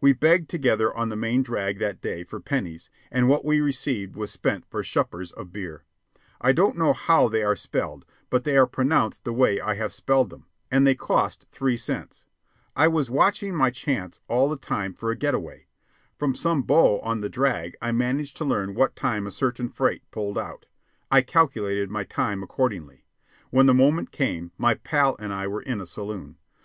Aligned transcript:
We 0.00 0.12
begged 0.12 0.48
together 0.48 0.96
on 0.96 1.08
the 1.08 1.16
"main 1.16 1.42
drag" 1.42 1.80
that 1.80 2.00
day 2.00 2.22
for 2.22 2.38
pennies, 2.38 2.90
and 3.10 3.26
what 3.28 3.44
we 3.44 3.60
received 3.60 4.14
was 4.14 4.30
spent 4.30 4.64
for 4.70 4.84
"shupers" 4.84 5.32
of 5.32 5.52
beer 5.52 5.82
I 6.40 6.52
don't 6.52 6.76
know 6.78 6.92
how 6.92 7.26
they 7.26 7.42
are 7.42 7.56
spelled, 7.56 8.04
but 8.30 8.44
they 8.44 8.56
are 8.56 8.68
pronounced 8.68 9.24
the 9.24 9.32
way 9.32 9.60
I 9.60 9.74
have 9.74 9.92
spelled 9.92 10.30
them, 10.30 10.46
and 10.70 10.86
they 10.86 10.94
cost 10.94 11.46
three 11.50 11.76
cents. 11.76 12.24
I 12.76 12.86
was 12.86 13.10
watching 13.10 13.52
my 13.56 13.70
chance 13.70 14.20
all 14.28 14.48
the 14.48 14.54
time 14.56 14.94
for 14.94 15.10
a 15.10 15.16
get 15.16 15.34
away. 15.34 15.66
From 16.16 16.36
some 16.36 16.62
bo 16.62 17.00
on 17.00 17.20
the 17.20 17.28
drag 17.28 17.76
I 17.82 17.90
managed 17.90 18.36
to 18.36 18.44
learn 18.44 18.76
what 18.76 18.94
time 18.94 19.26
a 19.26 19.32
certain 19.32 19.68
freight 19.68 20.08
pulled 20.12 20.38
out. 20.38 20.66
I 21.10 21.20
calculated 21.22 21.90
my 21.90 22.04
time 22.04 22.44
accordingly. 22.44 23.06
When 23.50 23.66
the 23.66 23.74
moment 23.74 24.12
came, 24.12 24.52
my 24.56 24.74
pal 24.74 25.16
and 25.18 25.32
I 25.32 25.48
were 25.48 25.62
in 25.62 25.80
a 25.80 25.86
saloon. 25.86 26.36